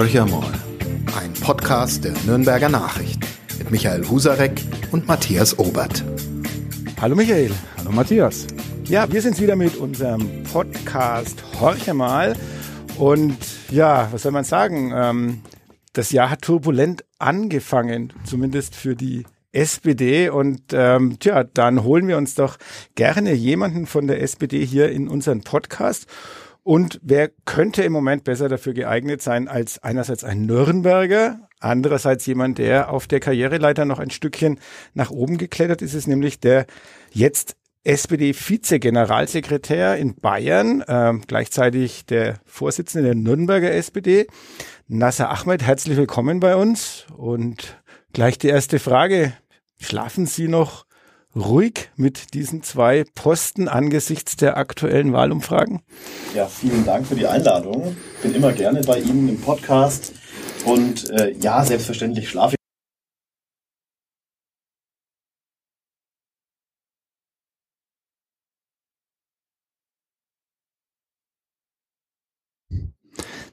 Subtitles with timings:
[0.00, 0.54] Horcher mal,
[1.20, 3.20] ein Podcast der Nürnberger Nachricht
[3.58, 4.58] mit Michael Husarek
[4.92, 6.02] und Matthias Obert.
[6.98, 7.52] Hallo Michael.
[7.76, 8.46] Hallo Matthias.
[8.88, 12.34] Ja, wir sind wieder mit unserem Podcast Horcher mal.
[12.96, 13.36] Und
[13.70, 14.90] ja, was soll man sagen?
[14.94, 15.42] Ähm,
[15.92, 20.30] das Jahr hat turbulent angefangen, zumindest für die SPD.
[20.30, 22.56] Und ähm, tja, dann holen wir uns doch
[22.94, 26.06] gerne jemanden von der SPD hier in unseren Podcast.
[26.62, 32.58] Und wer könnte im Moment besser dafür geeignet sein als einerseits ein Nürnberger, andererseits jemand,
[32.58, 34.60] der auf der Karriereleiter noch ein Stückchen
[34.94, 36.66] nach oben geklettert ist, ist nämlich der
[37.12, 44.26] jetzt SPD-Vize-Generalsekretär in Bayern, äh, gleichzeitig der Vorsitzende der Nürnberger SPD,
[44.86, 45.62] Nasser Ahmed.
[45.62, 47.06] Herzlich willkommen bei uns.
[47.16, 47.82] Und
[48.12, 49.32] gleich die erste Frage.
[49.78, 50.84] Schlafen Sie noch
[51.34, 55.80] ruhig mit diesen zwei Posten angesichts der aktuellen Wahlumfragen?
[56.34, 57.96] Ja, vielen Dank für die Einladung.
[58.22, 60.12] Bin immer gerne bei Ihnen im Podcast
[60.64, 62.59] und äh, ja, selbstverständlich schlafe ich.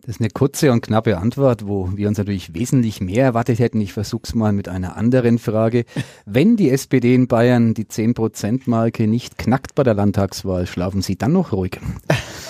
[0.07, 3.81] Das ist eine kurze und knappe Antwort, wo wir uns natürlich wesentlich mehr erwartet hätten.
[3.81, 5.83] Ich versuche es mal mit einer anderen Frage.
[6.25, 11.33] Wenn die SPD in Bayern die 10-Prozent-Marke nicht knackt bei der Landtagswahl, schlafen Sie dann
[11.33, 11.81] noch ruhig?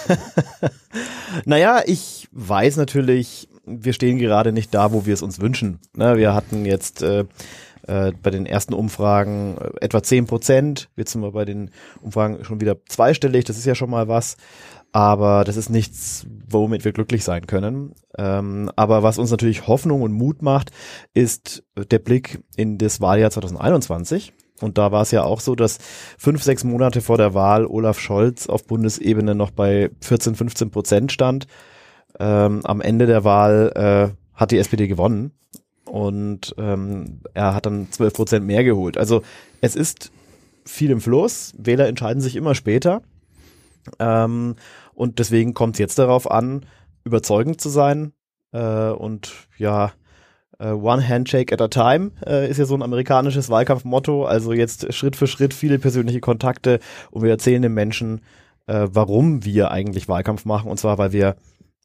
[1.45, 5.80] naja, ich weiß natürlich, wir stehen gerade nicht da, wo wir es uns wünschen.
[5.95, 7.25] Wir hatten jetzt äh,
[7.88, 10.89] äh, bei den ersten Umfragen äh, etwa 10 Prozent.
[10.95, 13.45] Jetzt sind wir bei den Umfragen schon wieder zweistellig.
[13.45, 14.35] Das ist ja schon mal was
[14.98, 17.94] aber das ist nichts, womit wir glücklich sein können.
[18.17, 20.72] Ähm, aber was uns natürlich Hoffnung und Mut macht,
[21.14, 24.34] ist der Blick in das Wahljahr 2021.
[24.59, 25.78] Und da war es ja auch so, dass
[26.18, 31.12] fünf, sechs Monate vor der Wahl Olaf Scholz auf Bundesebene noch bei 14, 15 Prozent
[31.12, 31.45] stand.
[32.20, 35.30] Ähm, am Ende der Wahl äh, hat die SPD gewonnen
[35.86, 38.97] und ähm, er hat dann 12 Prozent mehr geholt.
[38.97, 39.22] Also
[39.62, 40.12] es ist
[40.66, 41.53] viel im Fluss.
[41.56, 43.03] Wähler entscheiden sich immer später.
[44.00, 44.56] Ähm,
[44.97, 46.66] und deswegen kommt es jetzt darauf an,
[47.03, 48.13] überzeugend zu sein.
[48.52, 49.91] Äh, und ja,
[50.58, 54.25] äh, One Handshake at a time äh, ist ja so ein amerikanisches Wahlkampfmotto.
[54.25, 56.80] Also jetzt Schritt für Schritt viele persönliche Kontakte
[57.12, 58.22] und wir erzählen den Menschen,
[58.66, 60.72] äh, warum wir eigentlich Wahlkampf machen.
[60.72, 61.35] Und zwar, weil wir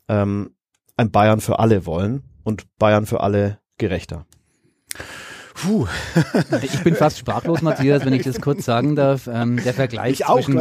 [0.09, 0.55] ähm,
[0.97, 4.25] ein Bayern für alle wollen und Bayern für alle gerechter.
[5.55, 5.87] Puh.
[6.63, 9.29] ich bin fast sprachlos, Matthias, wenn ich das kurz sagen darf.
[9.33, 10.61] Ähm, der Vergleich ich auch, zwischen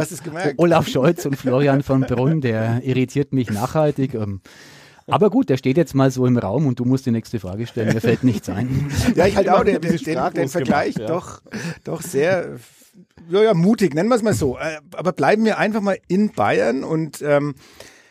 [0.56, 4.14] Olaf Scholz und Florian von Brunn, der irritiert mich nachhaltig.
[4.14, 4.40] Ähm,
[5.06, 7.66] aber gut, der steht jetzt mal so im Raum und du musst die nächste Frage
[7.66, 7.92] stellen.
[7.94, 8.90] Mir fällt nichts ein.
[9.14, 9.98] Ja, ich halte auch den, den,
[10.34, 11.14] den Vergleich gemacht, ja.
[11.14, 11.42] doch,
[11.84, 12.58] doch sehr
[13.28, 14.58] ja, ja, mutig, nennen wir es mal so.
[14.58, 17.54] Äh, aber bleiben wir einfach mal in Bayern und ähm,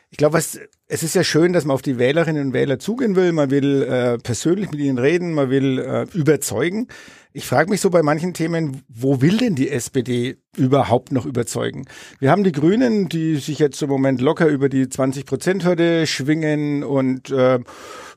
[0.10, 0.60] ich glaube, was
[0.94, 3.32] es ist ja schön, dass man auf die Wählerinnen und Wähler zugehen will.
[3.32, 6.90] Man will äh, persönlich mit ihnen reden, man will äh, überzeugen.
[7.34, 11.86] Ich frage mich so bei manchen Themen, wo will denn die SPD überhaupt noch überzeugen?
[12.20, 17.30] Wir haben die Grünen, die sich jetzt im Moment locker über die 20-Prozent-Hürde schwingen und
[17.30, 17.60] äh,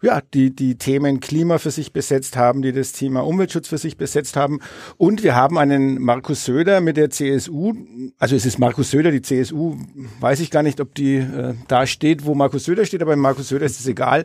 [0.02, 3.96] ja, die die Themen Klima für sich besetzt haben, die das Thema Umweltschutz für sich
[3.96, 4.58] besetzt haben.
[4.96, 7.72] Und wir haben einen Markus Söder mit der CSU.
[8.18, 9.76] Also es ist Markus Söder, die CSU,
[10.18, 13.48] weiß ich gar nicht, ob die äh, da steht, wo Markus Söder steht, aber Markus
[13.48, 14.24] Söder ist es egal.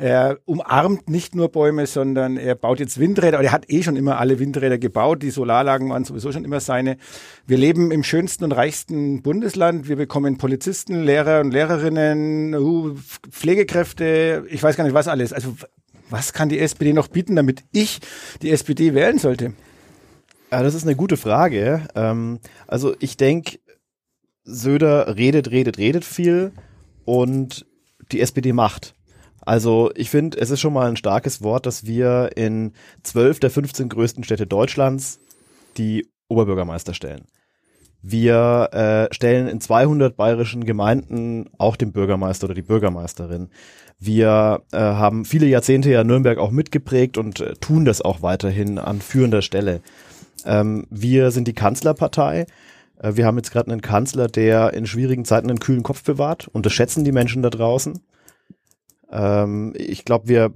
[0.00, 3.40] Er umarmt nicht nur Bäume, sondern er baut jetzt Windräder.
[3.40, 5.22] Er hat eh schon immer alle Windräder gebaut.
[5.22, 6.96] Die Solaranlagen waren sowieso schon immer seine.
[7.46, 9.88] Wir leben im schönsten und reichsten Bundesland.
[9.88, 12.96] Wir bekommen Polizisten, Lehrer und Lehrerinnen, uh,
[13.30, 15.32] Pflegekräfte, ich weiß gar nicht was alles alles.
[15.32, 15.56] Also
[16.08, 18.00] was kann die SPD noch bieten, damit ich
[18.42, 19.52] die SPD wählen sollte?
[20.50, 21.86] Ja, das ist eine gute Frage.
[21.94, 23.58] Ähm, also ich denke,
[24.42, 26.52] Söder redet, redet, redet viel
[27.04, 27.66] und
[28.10, 28.96] die SPD macht.
[29.42, 33.50] Also ich finde, es ist schon mal ein starkes Wort, dass wir in zwölf der
[33.50, 35.20] 15 größten Städte Deutschlands
[35.76, 37.26] die Oberbürgermeister stellen.
[38.02, 38.70] Wir
[39.10, 43.50] äh, stellen in 200 bayerischen Gemeinden auch den Bürgermeister oder die Bürgermeisterin.
[43.98, 48.78] Wir äh, haben viele Jahrzehnte ja Nürnberg auch mitgeprägt und äh, tun das auch weiterhin
[48.78, 49.82] an führender Stelle.
[50.46, 52.46] Ähm, wir sind die Kanzlerpartei.
[53.02, 56.48] Äh, wir haben jetzt gerade einen Kanzler, der in schwierigen Zeiten einen kühlen Kopf bewahrt
[56.48, 58.00] und das schätzen die Menschen da draußen.
[59.10, 60.52] Ähm, ich glaube, wir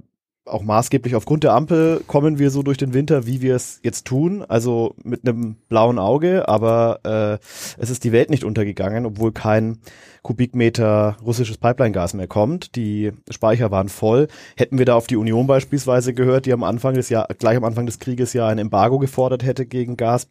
[0.47, 4.05] auch maßgeblich aufgrund der Ampel kommen wir so durch den Winter, wie wir es jetzt
[4.05, 9.31] tun, also mit einem blauen Auge, aber äh, es ist die Welt nicht untergegangen, obwohl
[9.31, 9.79] kein
[10.21, 12.75] Kubikmeter russisches Pipeline-Gas mehr kommt.
[12.75, 14.27] Die Speicher waren voll.
[14.55, 17.63] Hätten wir da auf die Union beispielsweise gehört, die am Anfang des Jahr, gleich am
[17.63, 20.29] Anfang des Krieges ja ein Embargo gefordert hätte gegen Gas,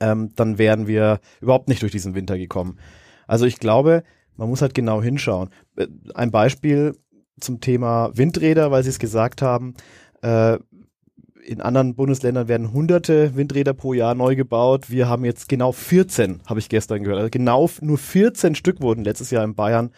[0.00, 2.78] ähm, dann wären wir überhaupt nicht durch diesen Winter gekommen.
[3.26, 4.02] Also ich glaube,
[4.36, 5.50] man muss halt genau hinschauen.
[5.76, 6.94] Äh, ein Beispiel,
[7.40, 9.74] zum Thema Windräder, weil Sie es gesagt haben.
[10.22, 10.58] Äh,
[11.48, 14.90] in anderen Bundesländern werden hunderte Windräder pro Jahr neu gebaut.
[14.90, 17.18] Wir haben jetzt genau 14, habe ich gestern gehört.
[17.18, 19.90] Also genau nur 14 Stück wurden letztes Jahr in Bayern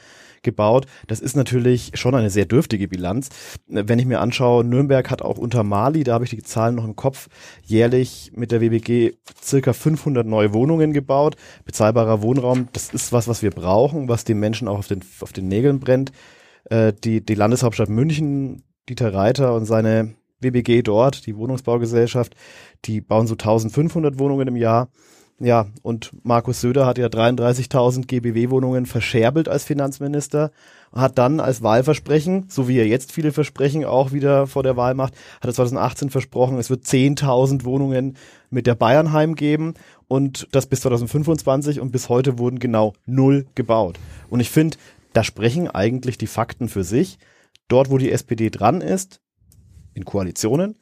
[0.43, 0.87] gebaut.
[1.07, 3.29] Das ist natürlich schon eine sehr dürftige Bilanz.
[3.67, 6.85] Wenn ich mir anschaue, Nürnberg hat auch unter Mali, da habe ich die Zahlen noch
[6.85, 7.29] im Kopf,
[7.65, 11.37] jährlich mit der WBG circa 500 neue Wohnungen gebaut.
[11.65, 15.33] Bezahlbarer Wohnraum, das ist was, was wir brauchen, was den Menschen auch auf den, auf
[15.33, 16.13] den Nägeln brennt.
[16.65, 22.35] Äh, die, die Landeshauptstadt München, Dieter Reiter und seine WBG dort, die Wohnungsbaugesellschaft,
[22.85, 24.89] die bauen so 1500 Wohnungen im Jahr.
[25.43, 30.51] Ja, und Markus Söder hat ja 33.000 GBW-Wohnungen verscherbelt als Finanzminister,
[30.93, 34.93] hat dann als Wahlversprechen, so wie er jetzt viele Versprechen auch wieder vor der Wahl
[34.93, 38.19] macht, hat er 2018 versprochen, es wird 10.000 Wohnungen
[38.51, 39.73] mit der Bayernheim geben
[40.09, 43.99] und das bis 2025 und bis heute wurden genau null gebaut.
[44.29, 44.77] Und ich finde,
[45.13, 47.19] da sprechen eigentlich die Fakten für sich.
[47.69, 49.21] Dort, wo die SPD dran ist,
[49.95, 50.77] in Koalitionen,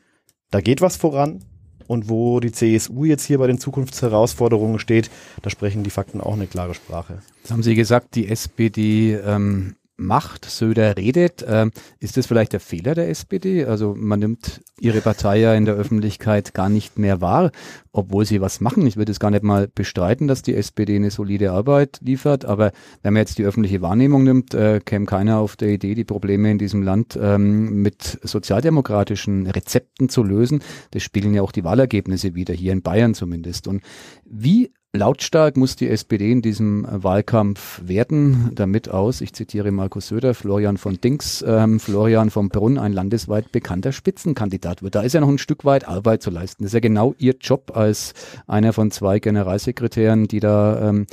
[0.51, 1.45] da geht was voran,
[1.89, 5.11] und wo die CSU jetzt hier bei den Zukunftsherausforderungen steht,
[5.43, 7.23] da sprechen die Fakten auch eine klare Sprache.
[7.39, 11.45] Jetzt haben Sie gesagt, die SPD ähm, macht, Söder redet.
[11.47, 13.65] Ähm, ist das vielleicht der Fehler der SPD?
[13.65, 17.51] Also man nimmt ihre Partei ja in der Öffentlichkeit gar nicht mehr wahr,
[17.93, 18.87] obwohl sie was machen.
[18.87, 22.73] Ich würde es gar nicht mal bestreiten, dass die SPD eine solide Arbeit liefert, aber
[23.03, 26.51] wenn man jetzt die öffentliche Wahrnehmung nimmt, äh, käme keiner auf der Idee, die Probleme
[26.51, 30.63] in diesem Land ähm, mit sozialdemokratischen Rezepten zu lösen.
[30.93, 33.67] Das spiegeln ja auch die Wahlergebnisse wieder, hier in Bayern zumindest.
[33.67, 33.83] Und
[34.25, 40.35] wie Lautstark muss die SPD in diesem Wahlkampf werden, damit aus, ich zitiere Markus Söder,
[40.35, 44.97] Florian von Dings, ähm, Florian von Brunn ein landesweit bekannter Spitzenkandidat wird.
[44.97, 46.65] Da ist ja noch ein Stück weit Arbeit zu leisten.
[46.65, 48.13] Das ist ja genau Ihr Job als
[48.47, 51.07] einer von zwei Generalsekretären, die da ähm,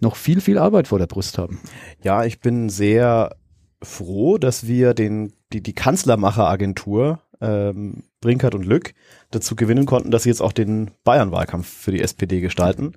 [0.00, 1.60] noch viel, viel Arbeit vor der Brust haben.
[2.02, 3.36] Ja, ich bin sehr
[3.82, 8.94] froh, dass wir den, die, die Kanzlermacheragentur ähm, Brinkert und Lück
[9.32, 12.92] dazu gewinnen konnten, dass sie jetzt auch den Bayern-Wahlkampf für die SPD gestalten.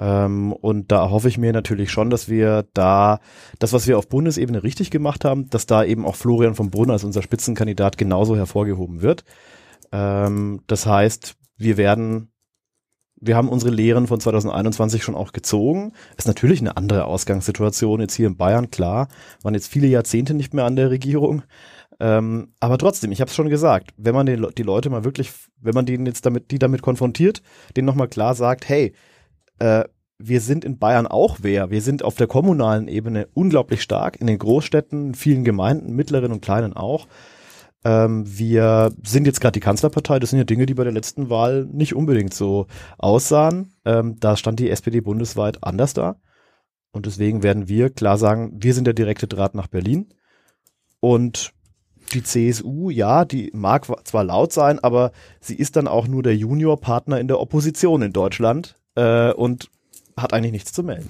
[0.00, 3.20] Ähm, und da hoffe ich mir natürlich schon, dass wir da
[3.58, 6.90] das, was wir auf Bundesebene richtig gemacht haben, dass da eben auch Florian von Brunn
[6.90, 9.24] als unser Spitzenkandidat genauso hervorgehoben wird.
[9.92, 12.30] Ähm, das heißt, wir werden
[13.20, 15.92] wir haben unsere Lehren von 2021 schon auch gezogen.
[16.16, 19.08] Ist natürlich eine andere Ausgangssituation jetzt hier in Bayern, klar.
[19.42, 21.42] Waren jetzt viele Jahrzehnte nicht mehr an der Regierung.
[22.00, 25.32] Ähm, aber trotzdem, ich habe es schon gesagt, wenn man die, die, Leute mal wirklich,
[25.60, 27.42] wenn man denen jetzt damit, die damit konfrontiert,
[27.76, 28.92] denen nochmal klar sagt, hey,
[29.58, 29.84] äh,
[30.18, 31.70] wir sind in Bayern auch wer.
[31.70, 36.42] Wir sind auf der kommunalen Ebene unglaublich stark, in den Großstädten, vielen Gemeinden, mittleren und
[36.42, 37.06] kleinen auch.
[37.84, 40.18] Ähm, wir sind jetzt gerade die Kanzlerpartei.
[40.18, 42.66] Das sind ja Dinge, die bei der letzten Wahl nicht unbedingt so
[42.98, 43.72] aussahen.
[43.84, 46.16] Ähm, da stand die SPD bundesweit anders da.
[46.90, 50.12] Und deswegen werden wir klar sagen, wir sind der direkte Draht nach Berlin.
[50.98, 51.52] Und
[52.12, 56.34] die CSU, ja, die mag zwar laut sein, aber sie ist dann auch nur der
[56.34, 59.70] Juniorpartner in der Opposition in Deutschland äh, und
[60.16, 61.08] hat eigentlich nichts zu melden.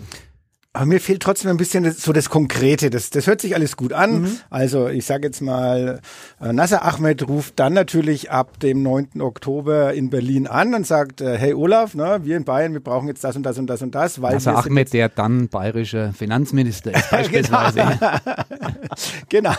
[0.75, 2.91] Aber mir fehlt trotzdem ein bisschen so das Konkrete.
[2.91, 4.21] Das, das hört sich alles gut an.
[4.21, 4.37] Mhm.
[4.51, 6.01] Also ich sage jetzt mal,
[6.41, 9.21] äh, Nasser Ahmed ruft dann natürlich ab dem 9.
[9.21, 13.09] Oktober in Berlin an und sagt, äh, hey Olaf, ne, wir in Bayern, wir brauchen
[13.09, 14.21] jetzt das und das und das und das.
[14.21, 17.85] Weil Nasser Ahmed, der dann bayerische Finanzminister ist beispielsweise.
[19.31, 19.55] genau.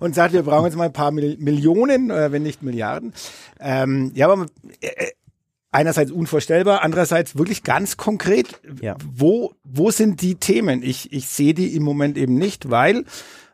[0.00, 3.12] Und sagt, wir brauchen jetzt mal ein paar Millionen, äh, wenn nicht Milliarden.
[3.60, 4.46] Ähm, ja, aber
[5.76, 8.60] einerseits unvorstellbar, andererseits wirklich ganz konkret.
[8.80, 8.96] Ja.
[9.04, 10.82] Wo, wo sind die Themen?
[10.82, 13.04] Ich, ich sehe die im Moment eben nicht, weil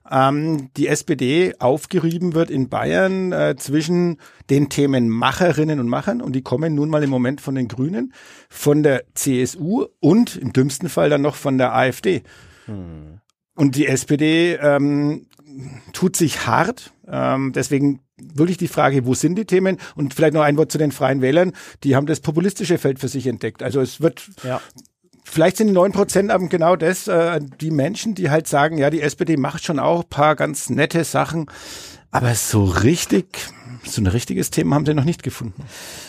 [0.08, 4.18] ähm, die SPD aufgerieben wird in Bayern äh, zwischen
[4.50, 8.12] den Themen Macherinnen und Machern und die kommen nun mal im Moment von den Grünen,
[8.48, 12.22] von der CSU und im dümmsten Fall dann noch von der AfD.
[12.66, 13.18] Hm.
[13.56, 15.26] Und die SPD ähm,
[15.92, 16.92] tut sich hart.
[17.06, 19.78] Ähm, deswegen wirklich die Frage, wo sind die Themen?
[19.94, 21.52] Und vielleicht noch ein Wort zu den Freien Wählern.
[21.84, 23.62] Die haben das populistische Feld für sich entdeckt.
[23.62, 24.60] Also es wird ja.
[25.24, 28.90] Vielleicht sind die neun Prozent aber genau das, äh, die Menschen, die halt sagen, ja,
[28.90, 31.46] die SPD macht schon auch paar ganz nette Sachen,
[32.12, 33.48] aber so richtig,
[33.84, 35.64] so ein richtiges Thema haben sie noch nicht gefunden.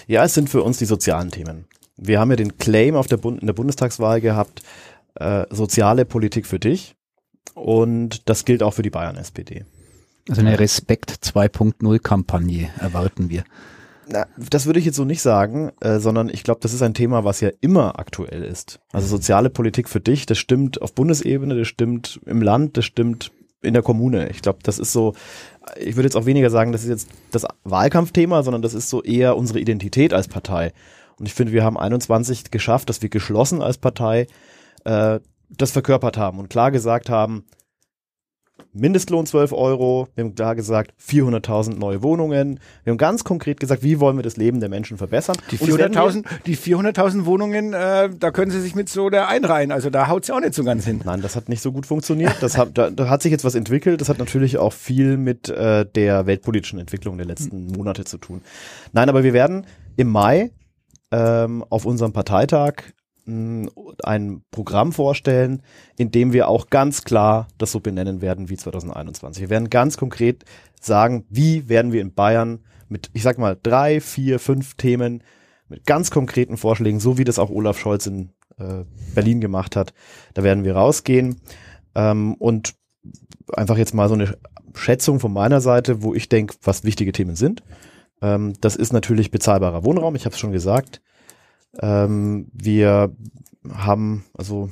[0.05, 1.65] Ja, es sind für uns die sozialen Themen.
[1.95, 4.61] Wir haben ja den Claim auf der Bund in der Bundestagswahl gehabt,
[5.15, 6.95] äh, soziale Politik für dich.
[7.53, 9.65] Und das gilt auch für die Bayern-SPD.
[10.29, 13.43] Also eine Respekt 2.0 Kampagne erwarten wir.
[14.07, 16.93] Na, das würde ich jetzt so nicht sagen, äh, sondern ich glaube, das ist ein
[16.93, 18.79] Thema, was ja immer aktuell ist.
[18.91, 23.31] Also soziale Politik für dich, das stimmt auf Bundesebene, das stimmt im Land, das stimmt
[23.61, 24.29] in der Kommune.
[24.29, 25.13] Ich glaube, das ist so,
[25.79, 29.01] ich würde jetzt auch weniger sagen, das ist jetzt das Wahlkampfthema, sondern das ist so
[29.01, 30.73] eher unsere Identität als Partei.
[31.17, 34.27] Und ich finde, wir haben 21 geschafft, dass wir geschlossen als Partei
[34.83, 37.45] äh, das verkörpert haben und klar gesagt haben,
[38.75, 42.59] Mindestlohn 12 Euro, wir haben da gesagt 400.000 neue Wohnungen.
[42.83, 45.35] Wir haben ganz konkret gesagt, wie wollen wir das Leben der Menschen verbessern.
[45.51, 49.71] Die 400.000 die 400.000 Wohnungen, äh, da können sie sich mit so der einreihen.
[49.71, 51.01] Also da haut es ja auch nicht so ganz hin.
[51.05, 52.35] Nein, das hat nicht so gut funktioniert.
[52.41, 54.01] Das hat, da, da hat sich jetzt was entwickelt.
[54.01, 58.41] Das hat natürlich auch viel mit äh, der weltpolitischen Entwicklung der letzten Monate zu tun.
[58.91, 59.67] Nein, aber wir werden
[59.97, 60.51] im Mai
[61.11, 62.73] ähm, auf unserem Parteitag
[63.25, 65.61] ein Programm vorstellen,
[65.97, 69.41] in dem wir auch ganz klar das so benennen werden wie 2021.
[69.41, 70.43] Wir werden ganz konkret
[70.81, 75.23] sagen, wie werden wir in Bayern mit, ich sag mal, drei, vier, fünf Themen
[75.69, 78.83] mit ganz konkreten Vorschlägen, so wie das auch Olaf Scholz in äh,
[79.15, 79.93] Berlin gemacht hat,
[80.33, 81.41] da werden wir rausgehen
[81.95, 82.75] ähm, und
[83.53, 84.37] einfach jetzt mal so eine
[84.75, 87.63] Schätzung von meiner Seite, wo ich denke, was wichtige Themen sind.
[88.21, 91.01] Ähm, das ist natürlich bezahlbarer Wohnraum, ich habe es schon gesagt.
[91.79, 93.15] Ähm, wir
[93.71, 94.69] haben also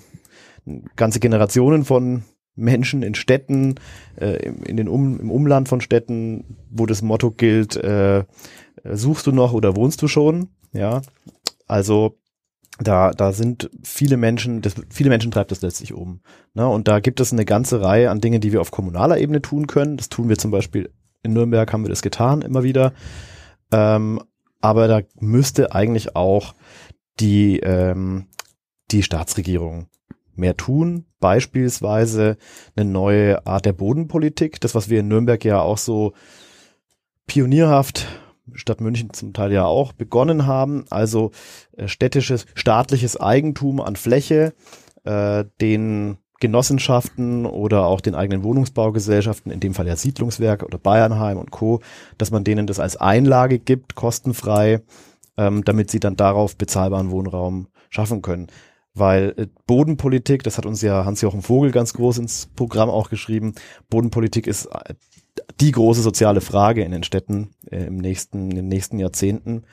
[0.95, 2.23] ganze Generationen von
[2.55, 3.75] Menschen in Städten,
[4.15, 8.25] äh, in den um, im Umland von Städten, wo das Motto gilt, äh,
[8.83, 10.49] suchst du noch oder wohnst du schon?
[10.73, 11.01] Ja,
[11.67, 12.17] also
[12.79, 16.21] da, da sind viele Menschen, das, viele Menschen treibt das letztlich um.
[16.53, 16.67] Ne?
[16.67, 19.67] Und da gibt es eine ganze Reihe an Dingen, die wir auf kommunaler Ebene tun
[19.67, 19.97] können.
[19.97, 20.91] Das tun wir zum Beispiel
[21.23, 22.93] in Nürnberg haben wir das getan, immer wieder.
[23.71, 24.21] Ähm,
[24.59, 26.55] aber da müsste eigentlich auch
[27.21, 28.27] die, ähm,
[28.91, 29.87] die Staatsregierung
[30.35, 32.37] mehr tun, beispielsweise
[32.75, 36.13] eine neue Art der Bodenpolitik, das was wir in Nürnberg ja auch so
[37.27, 38.07] pionierhaft
[38.53, 41.31] Stadt München zum Teil ja auch begonnen haben, also
[41.77, 44.53] äh, städtisches, staatliches Eigentum an Fläche,
[45.03, 51.37] äh, den Genossenschaften oder auch den eigenen Wohnungsbaugesellschaften, in dem Fall ja Siedlungswerke oder Bayernheim
[51.37, 51.81] und Co.,
[52.17, 54.81] dass man denen das als Einlage gibt, kostenfrei,
[55.37, 58.47] ähm, damit sie dann darauf bezahlbaren Wohnraum schaffen können.
[58.93, 63.55] Weil äh, Bodenpolitik, das hat uns ja Hans-Jochen Vogel ganz groß ins Programm auch geschrieben,
[63.89, 64.93] Bodenpolitik ist äh,
[65.59, 69.63] die große soziale Frage in den Städten äh, im nächsten, in den nächsten Jahrzehnten.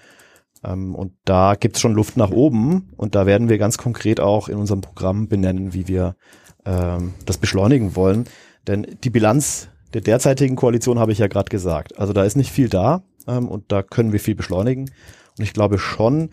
[0.65, 4.49] Ähm, und da gibt's schon Luft nach oben und da werden wir ganz konkret auch
[4.49, 6.17] in unserem Programm benennen, wie wir
[6.65, 8.25] ähm, das beschleunigen wollen.
[8.67, 11.99] Denn die Bilanz der derzeitigen Koalition habe ich ja gerade gesagt.
[11.99, 14.91] Also da ist nicht viel da ähm, und da können wir viel beschleunigen.
[15.38, 16.30] Und ich glaube schon,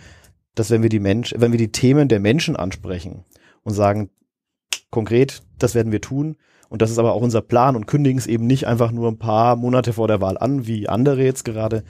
[0.55, 3.25] dass wenn wir die Mensch, wenn wir die Themen der Menschen ansprechen
[3.63, 4.09] und sagen,
[4.89, 6.37] konkret, das werden wir tun,
[6.69, 9.19] und das ist aber auch unser Plan und kündigen es eben nicht einfach nur ein
[9.19, 11.83] paar Monate vor der Wahl an, wie andere jetzt gerade,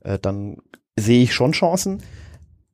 [0.00, 0.58] äh, dann
[0.96, 2.02] sehe ich schon Chancen.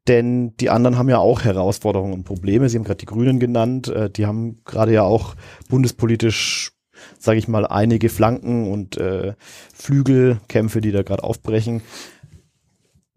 [0.06, 2.68] Denn die anderen haben ja auch Herausforderungen und Probleme.
[2.68, 3.88] Sie haben gerade die Grünen genannt.
[3.88, 5.34] Äh, die haben gerade ja auch
[5.68, 6.72] bundespolitisch,
[7.18, 9.34] sage ich mal, einige Flanken und äh,
[9.74, 11.82] Flügelkämpfe, die da gerade aufbrechen.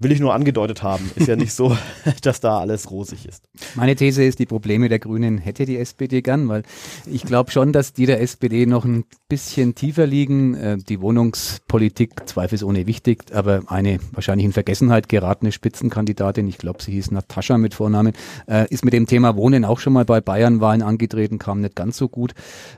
[0.01, 1.11] Will ich nur angedeutet haben.
[1.15, 1.77] Ist ja nicht so,
[2.21, 3.43] dass da alles rosig ist.
[3.75, 6.63] Meine These ist, die Probleme der Grünen hätte die SPD gern, weil
[7.05, 10.55] ich glaube schon, dass die der SPD noch ein bisschen tiefer liegen.
[10.55, 16.93] Äh, die Wohnungspolitik zweifelsohne wichtig, aber eine wahrscheinlich in Vergessenheit geratene Spitzenkandidatin, ich glaube, sie
[16.93, 18.13] hieß Natascha mit Vornamen,
[18.47, 21.97] äh, ist mit dem Thema Wohnen auch schon mal bei Bayernwahlen angetreten, kam nicht ganz
[21.97, 22.33] so gut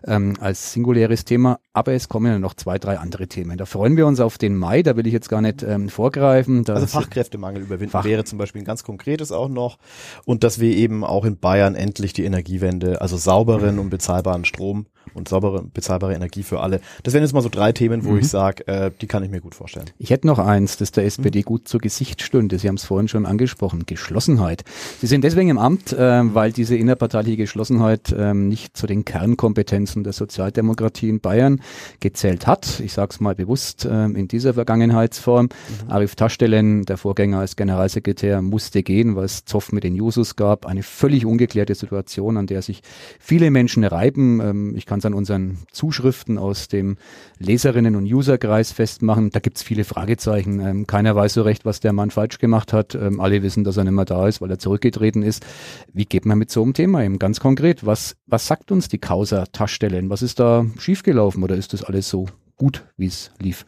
[0.08, 1.60] ähm, als singuläres Thema.
[1.74, 3.58] Aber es kommen ja noch zwei, drei andere Themen.
[3.58, 6.66] Da freuen wir uns auf den Mai, da will ich jetzt gar nicht ähm, vorgreifen.
[6.68, 8.06] also Fachkräftemangel überwinden Fach.
[8.06, 9.78] wäre zum Beispiel ein ganz konkretes auch noch.
[10.26, 14.86] Und dass wir eben auch in Bayern endlich die Energiewende, also sauberen und bezahlbaren Strom
[15.14, 16.82] und saubere, bezahlbare Energie für alle.
[17.04, 18.20] Das wären jetzt mal so drei Themen, wo mhm.
[18.20, 19.90] ich sage, äh, die kann ich mir gut vorstellen.
[19.98, 21.44] Ich hätte noch eins, das der SPD mhm.
[21.44, 22.58] gut zu Gesicht stünde.
[22.60, 24.64] Sie haben es vorhin schon angesprochen, Geschlossenheit.
[25.00, 30.04] Sie sind deswegen im Amt, äh, weil diese innerparteiliche Geschlossenheit äh, nicht zu den Kernkompetenzen
[30.04, 31.62] der Sozialdemokratie in Bayern
[32.00, 32.80] gezählt hat.
[32.80, 35.46] Ich sage es mal bewusst äh, in dieser Vergangenheitsform.
[35.46, 35.92] Mhm.
[35.92, 40.66] Arif Taschdelen, der Vorgänger als Generalsekretär, musste gehen, weil es Zoff mit den Jusos gab.
[40.66, 42.82] Eine völlig ungeklärte Situation, an der sich
[43.20, 44.40] viele Menschen reiben.
[44.40, 46.98] Ähm, ich kann es an unseren Zuschriften aus dem
[47.40, 49.30] Leserinnen- und Userkreis festmachen.
[49.32, 50.60] Da gibt es viele Fragezeichen.
[50.60, 52.96] Ähm, keiner weiß so recht, was der Mann falsch gemacht hat.
[52.96, 55.46] Ähm, alle wissen, dass er nicht mehr da ist, weil er zurückgetreten ist.
[55.92, 57.86] Wie geht man mit so einem Thema eben ganz konkret?
[57.86, 60.10] Was, was sagt uns die Causa Taschstellen?
[60.10, 63.66] Was ist da schiefgelaufen oder ist das alles so gut, wie es lief?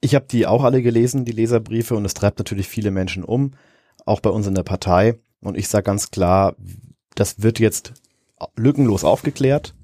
[0.00, 3.52] Ich habe die auch alle gelesen, die Leserbriefe, und es treibt natürlich viele Menschen um,
[4.04, 5.18] auch bei uns in der Partei.
[5.40, 6.54] Und ich sage ganz klar,
[7.14, 7.94] das wird jetzt
[8.56, 9.74] lückenlos aufgeklärt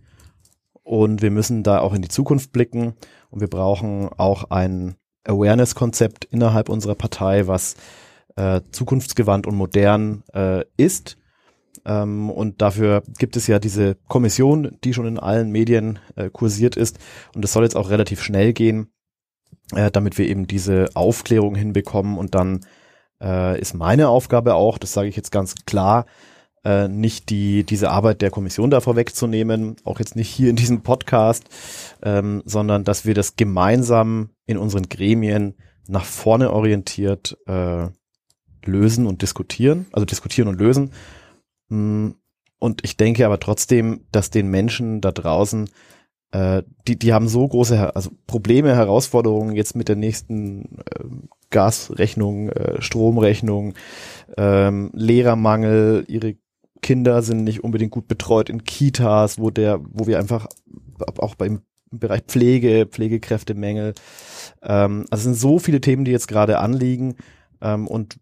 [0.83, 2.95] und wir müssen da auch in die Zukunft blicken
[3.31, 7.77] und wir brauchen auch ein Awareness-Konzept innerhalb unserer Partei, was
[8.37, 11.17] äh, zukunftsgewandt und modern äh, ist.
[11.85, 16.77] Ähm, und dafür gibt es ja diese Kommission, die schon in allen Medien äh, kursiert
[16.77, 16.99] ist.
[17.35, 18.93] Und es soll jetzt auch relativ schnell gehen,
[19.75, 22.19] äh, damit wir eben diese Aufklärung hinbekommen.
[22.19, 22.61] Und dann
[23.23, 26.07] äh, ist meine Aufgabe auch, das sage ich jetzt ganz klar,
[26.65, 30.83] äh, nicht die diese Arbeit der Kommission da vorwegzunehmen, auch jetzt nicht hier in diesem
[30.83, 31.45] Podcast,
[32.03, 35.55] ähm, sondern dass wir das gemeinsam in unseren Gremien
[35.89, 37.89] nach vorne orientiert äh,
[38.65, 40.93] lösen und diskutieren, also diskutieren und lösen.
[41.69, 42.11] Mm,
[42.59, 45.69] und ich denke aber trotzdem, dass den Menschen da draußen
[46.33, 51.05] äh, die, die haben so große also Probleme, Herausforderungen jetzt mit der nächsten äh,
[51.51, 53.75] Gasrechnung, äh, Stromrechnung,
[54.37, 56.37] ähm, Lehrermangel, ihre
[56.83, 60.47] Kinder sind nicht unbedingt gut betreut in Kitas, wo der, wo wir einfach
[61.19, 63.95] auch beim Bereich Pflege, Pflegekräftemängel,
[64.63, 67.17] ähm, also es sind so viele Themen, die jetzt gerade anliegen
[67.61, 68.19] ähm, und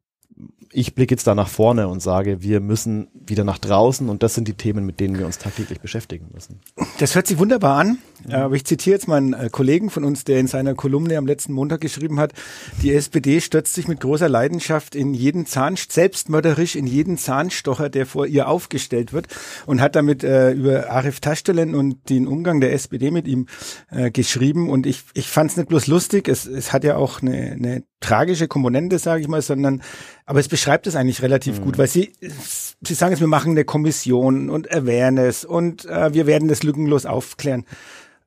[0.73, 4.35] ich blicke jetzt da nach vorne und sage, wir müssen wieder nach draußen und das
[4.35, 6.61] sind die Themen, mit denen wir uns tagtäglich beschäftigen müssen.
[6.99, 7.99] Das hört sich wunderbar an.
[8.29, 11.55] Aber ich zitiere jetzt meinen äh, Kollegen von uns, der in seiner Kolumne am letzten
[11.55, 12.35] Montag geschrieben hat,
[12.83, 18.07] die SPD stürzt sich mit großer Leidenschaft in jeden Zahn, selbstmörderisch in jeden Zahnstocher, der
[18.07, 19.29] vor ihr aufgestellt wird
[19.67, 23.47] und hat damit äh, über Arif Taschdelen und den Umgang der SPD mit ihm
[23.91, 27.23] äh, geschrieben und ich, ich fand es nicht bloß lustig, es, es hat ja auch
[27.23, 29.83] eine, eine tragische Komponente, sage ich mal, sondern
[30.31, 31.65] aber es beschreibt es eigentlich relativ mhm.
[31.65, 36.29] gut, weil sie sie sagen jetzt, wir machen eine Kommission und Awareness und äh, wir
[36.29, 37.65] werden das lückenlos aufklären.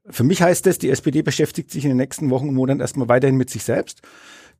[0.09, 3.07] Für mich heißt das, die SPD beschäftigt sich in den nächsten Wochen und Monaten erstmal
[3.07, 4.01] weiterhin mit sich selbst.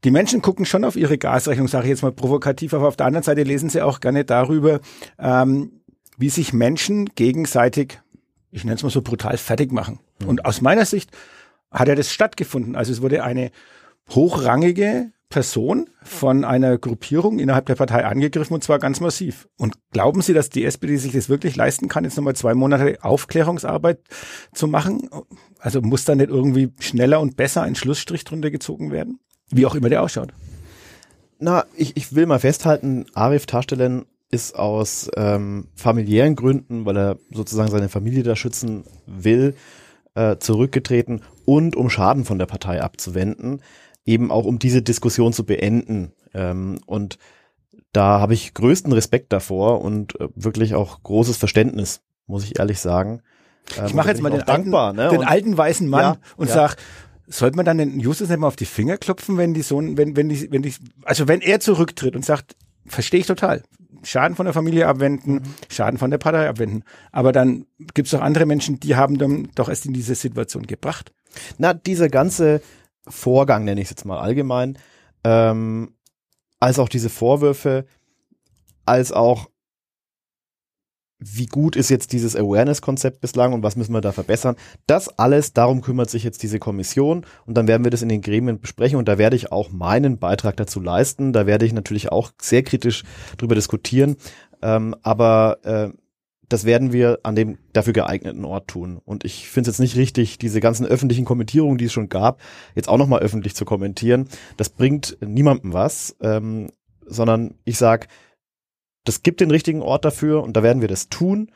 [0.05, 3.07] Die Menschen gucken schon auf ihre Gasrechnung, sage ich jetzt mal provokativ, aber auf der
[3.07, 4.79] anderen Seite lesen sie auch gerne darüber,
[5.19, 5.81] ähm,
[6.17, 8.00] wie sich Menschen gegenseitig,
[8.51, 10.00] ich nenne es mal so brutal, fertig machen.
[10.21, 10.29] Mhm.
[10.29, 11.12] Und aus meiner Sicht
[11.71, 12.77] hat ja das stattgefunden.
[12.77, 13.51] Also es wurde eine
[14.12, 19.47] hochrangige Person von einer Gruppierung innerhalb der Partei angegriffen und zwar ganz massiv.
[19.57, 22.99] Und glauben Sie, dass die SPD sich das wirklich leisten kann, jetzt nochmal zwei Monate
[23.01, 23.99] Aufklärungsarbeit
[24.53, 25.09] zu machen?
[25.57, 29.19] Also muss da nicht irgendwie schneller und besser ein Schlussstrich drunter gezogen werden?
[29.49, 30.33] Wie auch immer der ausschaut.
[31.39, 37.17] Na, ich, ich will mal festhalten, Arif Taschdelen ist aus ähm, familiären Gründen, weil er
[37.31, 39.55] sozusagen seine Familie da schützen will,
[40.13, 43.61] äh, zurückgetreten und um Schaden von der Partei abzuwenden
[44.05, 46.11] eben auch um diese Diskussion zu beenden.
[46.33, 47.18] Ähm, und
[47.92, 52.79] da habe ich größten Respekt davor und äh, wirklich auch großes Verständnis, muss ich ehrlich
[52.79, 53.22] sagen.
[53.77, 55.09] Ähm, ich mache jetzt mal den, dankbar, alten, ne?
[55.09, 56.53] den alten weißen Mann ja, und ja.
[56.53, 56.77] sag,
[57.27, 60.16] sollte man dann den Justus nicht mal auf die Finger klopfen, wenn die so, wenn,
[60.16, 63.63] wenn die, wenn die, also wenn er zurücktritt und sagt, verstehe ich total,
[64.03, 65.42] Schaden von der Familie abwenden, mhm.
[65.70, 66.83] Schaden von der Partei abwenden.
[67.11, 70.68] Aber dann gibt es doch andere Menschen, die haben dann doch erst in diese Situation
[70.68, 71.13] gebracht.
[71.57, 72.61] Na, diese ganze
[73.07, 74.77] Vorgang, nenne ich es jetzt mal allgemein,
[75.24, 75.96] ähm,
[76.59, 77.85] als auch diese Vorwürfe,
[78.85, 79.50] als auch
[81.25, 84.55] wie gut ist jetzt dieses Awareness-Konzept bislang und was müssen wir da verbessern.
[84.87, 88.22] Das alles, darum kümmert sich jetzt diese Kommission und dann werden wir das in den
[88.22, 91.33] Gremien besprechen und da werde ich auch meinen Beitrag dazu leisten.
[91.33, 93.03] Da werde ich natürlich auch sehr kritisch
[93.37, 94.18] drüber diskutieren.
[94.61, 95.89] Ähm, aber äh,
[96.50, 99.00] das werden wir an dem dafür geeigneten Ort tun.
[99.03, 102.42] Und ich finde es jetzt nicht richtig, diese ganzen öffentlichen Kommentierungen, die es schon gab,
[102.75, 104.27] jetzt auch nochmal öffentlich zu kommentieren.
[104.58, 106.70] Das bringt niemandem was, ähm,
[107.06, 108.08] sondern ich sag,
[109.06, 111.51] das gibt den richtigen Ort dafür und da werden wir das tun.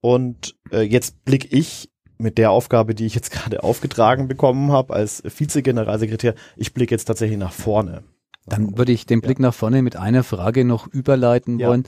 [0.00, 4.94] Und äh, jetzt blick ich mit der Aufgabe, die ich jetzt gerade aufgetragen bekommen habe
[4.94, 8.04] als Vize-Generalsekretär, ich blicke jetzt tatsächlich nach vorne.
[8.48, 9.46] Dann würde ich den Blick ja.
[9.46, 11.68] nach vorne mit einer Frage noch überleiten ja.
[11.68, 11.84] wollen.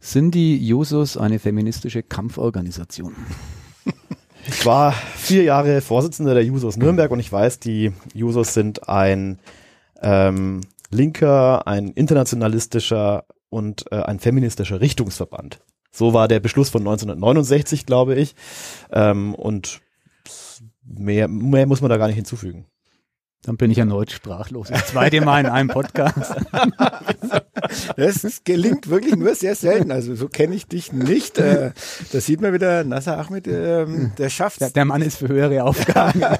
[0.00, 3.14] Sind die Jusos eine feministische Kampforganisation?
[4.46, 9.38] Ich war vier Jahre Vorsitzender der Jusos Nürnberg und ich weiß, die Jusos sind ein
[10.02, 15.60] ähm, linker, ein internationalistischer und äh, ein feministischer Richtungsverband.
[15.92, 18.34] So war der Beschluss von 1969, glaube ich.
[18.90, 19.80] Ähm, und
[20.84, 22.66] mehr, mehr muss man da gar nicht hinzufügen.
[23.44, 24.68] Dann bin ich erneut sprachlos.
[24.68, 26.36] Das zweite Mal in einem Podcast.
[27.96, 29.90] das gelingt wirklich nur sehr selten.
[29.90, 31.38] Also so kenne ich dich nicht.
[31.38, 31.72] Äh,
[32.12, 35.64] da sieht man wieder, Nasser Ahmed, ähm, der schafft der, der Mann ist für höhere
[35.64, 36.22] Aufgaben.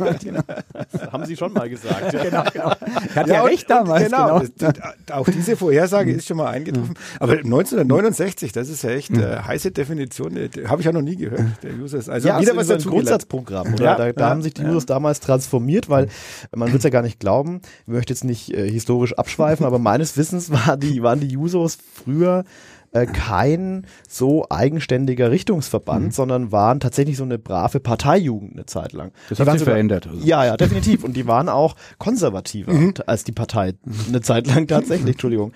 [0.93, 2.12] Das haben Sie schon mal gesagt.
[2.12, 2.23] Ja.
[2.23, 2.71] Genau, genau.
[2.71, 4.05] Hat ja, ja recht damals.
[4.05, 4.41] Genau.
[4.59, 4.73] genau.
[5.12, 6.95] auch diese Vorhersage ist schon mal eingetroffen.
[7.19, 10.37] Aber 1969, das ist ja echt äh, heiße Definition.
[10.67, 11.43] Habe ich ja noch nie gehört.
[11.62, 12.09] Der Users.
[12.09, 12.88] Also ja, wieder was dazu.
[12.88, 13.75] Ein Grundsatzprogramm.
[13.75, 13.85] Oder?
[13.85, 16.09] Ja, da, da haben sich die Users damals transformiert, weil
[16.55, 17.61] man wird ja gar nicht glauben.
[17.81, 21.78] Ich möchte jetzt nicht äh, historisch abschweifen, aber meines Wissens war die, waren die Jusos
[21.92, 22.44] früher
[22.92, 26.11] äh, kein so eigenständiger Richtungsverband, mhm.
[26.11, 29.12] sondern waren tatsächlich so eine brave Parteijugend eine Zeit lang.
[29.28, 30.07] Das hat sich sogar, verändert.
[30.07, 30.24] Also.
[30.24, 31.02] Ja, ja, definitiv.
[31.02, 32.94] Und die waren auch konservativer mhm.
[33.07, 33.72] als die Partei
[34.09, 35.52] eine Zeit lang tatsächlich, Entschuldigung.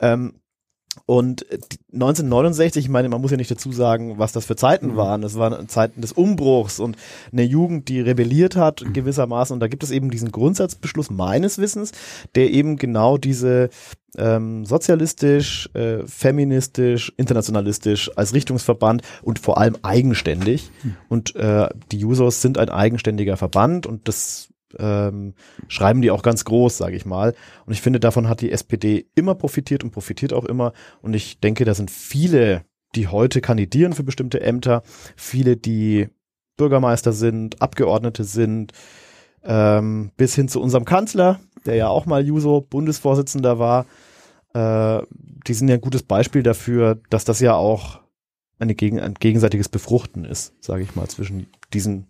[0.00, 0.34] Ähm,
[1.06, 1.46] und
[1.92, 4.96] 1969, ich meine, man muss ja nicht dazu sagen, was das für Zeiten mhm.
[4.96, 5.22] waren.
[5.22, 6.96] Das waren Zeiten des Umbruchs und
[7.32, 9.54] eine Jugend, die rebelliert hat gewissermaßen.
[9.54, 11.92] Und da gibt es eben diesen Grundsatzbeschluss meines Wissens,
[12.34, 13.70] der eben genau diese
[14.18, 20.70] ähm, sozialistisch, äh, feministisch, internationalistisch als Richtungsverband und vor allem eigenständig.
[20.82, 20.96] Hm.
[21.08, 25.34] Und äh, die Jusos sind ein eigenständiger Verband und das ähm,
[25.68, 27.34] schreiben die auch ganz groß, sage ich mal.
[27.66, 30.72] Und ich finde, davon hat die SPD immer profitiert und profitiert auch immer.
[31.02, 32.62] Und ich denke, da sind viele,
[32.94, 34.82] die heute kandidieren für bestimmte Ämter,
[35.16, 36.08] viele, die
[36.56, 38.72] Bürgermeister sind, Abgeordnete sind,
[39.42, 43.86] ähm, bis hin zu unserem Kanzler, der ja auch mal Juso Bundesvorsitzender war.
[44.52, 45.02] Äh,
[45.46, 48.00] die sind ja ein gutes Beispiel dafür, dass das ja auch
[48.58, 52.09] eine gegen, ein gegenseitiges Befruchten ist, sage ich mal, zwischen diesen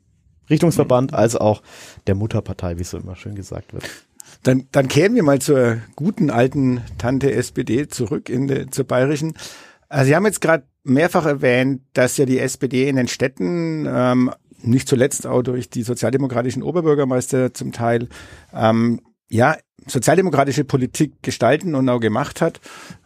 [0.51, 1.63] Richtungsverband als auch
[2.07, 3.85] der Mutterpartei, wie es so immer schön gesagt wird.
[4.43, 9.35] Dann, dann kehren wir mal zur guten alten Tante SPD zurück in de, zur bayerischen.
[9.89, 14.31] Also Sie haben jetzt gerade mehrfach erwähnt, dass ja die SPD in den Städten ähm,
[14.63, 18.09] nicht zuletzt auch durch die sozialdemokratischen Oberbürgermeister zum Teil
[18.55, 22.61] ähm, ja sozialdemokratische Politik gestalten und auch gemacht hat.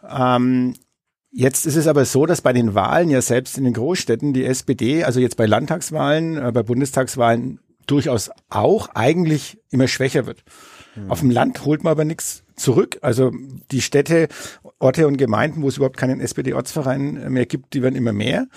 [0.07, 0.73] Ähm,
[1.37, 4.45] Jetzt ist es aber so, dass bei den Wahlen ja selbst in den Großstädten die
[4.45, 10.45] SPD, also jetzt bei Landtagswahlen, äh, bei Bundestagswahlen durchaus auch eigentlich immer schwächer wird.
[10.95, 11.11] Mhm.
[11.11, 12.99] Auf dem Land holt man aber nichts zurück.
[13.01, 13.33] Also
[13.71, 14.29] die Städte,
[14.79, 18.47] Orte und Gemeinden, wo es überhaupt keinen SPD-Ortsverein mehr gibt, die werden immer mehr.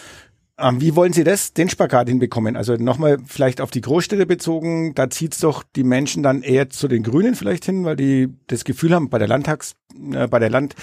[0.57, 2.57] Ähm, wie wollen Sie das, den Spagat hinbekommen?
[2.57, 6.87] Also nochmal vielleicht auf die Großstädte bezogen, da zieht's doch die Menschen dann eher zu
[6.87, 9.75] den Grünen vielleicht hin, weil die das Gefühl haben, bei der Landtags,
[10.13, 10.77] äh, bei der Land,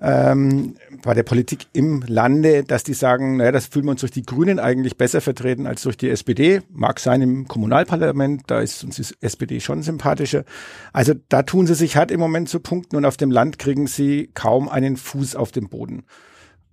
[0.00, 4.12] ähm, bei der Politik im Lande, dass die sagen, naja, das fühlen wir uns durch
[4.12, 6.60] die Grünen eigentlich besser vertreten als durch die SPD.
[6.70, 10.44] Mag sein im Kommunalparlament, da ist uns die SPD schon sympathischer.
[10.92, 13.86] Also da tun sie sich hart im Moment zu punkten und auf dem Land kriegen
[13.86, 16.04] sie kaum einen Fuß auf dem Boden.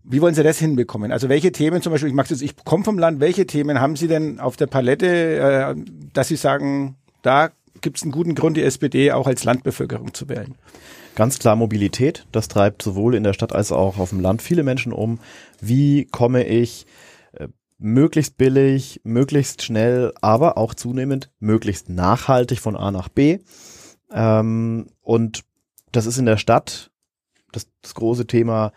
[0.06, 1.14] Wie wollen Sie das hinbekommen?
[1.14, 3.96] Also welche Themen zum Beispiel, ich mag das, ich komme vom Land, welche Themen haben
[3.96, 5.76] Sie denn auf der Palette, äh,
[6.12, 10.28] dass Sie sagen, da gibt es einen guten Grund, die SPD auch als Landbevölkerung zu
[10.28, 10.56] wählen?
[11.16, 12.26] Ganz klar Mobilität.
[12.32, 15.20] Das treibt sowohl in der Stadt als auch auf dem Land viele Menschen um.
[15.62, 16.88] Wie komme ich
[17.34, 17.48] äh,
[17.78, 23.40] möglichst billig, möglichst schnell, aber auch zunehmend möglichst nachhaltig von A nach B?
[24.12, 25.44] Ähm, und
[25.92, 26.90] das ist in der Stadt
[27.52, 28.72] das, das große Thema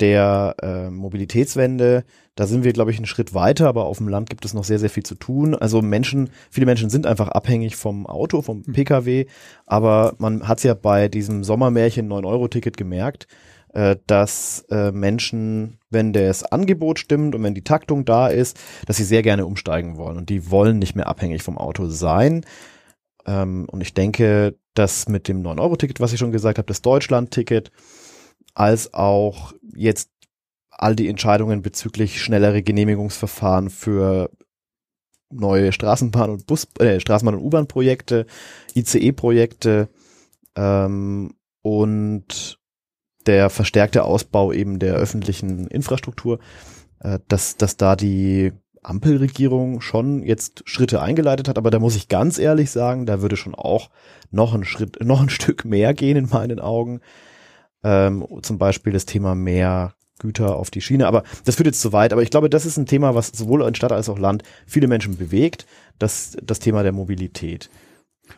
[0.00, 2.04] der äh, Mobilitätswende,
[2.36, 4.62] da sind wir, glaube ich, einen Schritt weiter, aber auf dem Land gibt es noch
[4.62, 5.54] sehr, sehr viel zu tun.
[5.54, 8.74] Also Menschen, viele Menschen sind einfach abhängig vom Auto, vom hm.
[8.74, 9.26] Pkw,
[9.64, 13.26] aber man hat es ja bei diesem Sommermärchen 9-Euro-Ticket gemerkt,
[13.72, 18.98] äh, dass äh, Menschen, wenn das Angebot stimmt und wenn die Taktung da ist, dass
[18.98, 22.44] sie sehr gerne umsteigen wollen und die wollen nicht mehr abhängig vom Auto sein.
[23.26, 27.72] Ähm, und ich denke, dass mit dem 9-Euro-Ticket, was ich schon gesagt habe, das Deutschland-Ticket,
[28.54, 30.10] als auch jetzt
[30.78, 34.30] all die Entscheidungen bezüglich schnellere Genehmigungsverfahren für
[35.30, 38.26] neue Straßenbahn- und Bus, äh, Straßenbahn- und U-Bahn-Projekte,
[38.74, 39.88] ICE-Projekte
[40.56, 42.58] ähm, und
[43.26, 46.38] der verstärkte Ausbau eben der öffentlichen Infrastruktur,
[47.00, 52.08] äh, dass, dass da die Ampelregierung schon jetzt Schritte eingeleitet hat, aber da muss ich
[52.08, 53.90] ganz ehrlich sagen, da würde schon auch
[54.30, 57.00] noch ein Schritt, noch ein Stück mehr gehen in meinen Augen.
[57.82, 61.06] Ähm, zum Beispiel das Thema mehr Güter auf die Schiene.
[61.06, 62.12] Aber das führt jetzt zu weit.
[62.12, 64.88] Aber ich glaube, das ist ein Thema, was sowohl in Stadt als auch Land viele
[64.88, 65.66] Menschen bewegt.
[65.98, 67.70] Das, das Thema der Mobilität.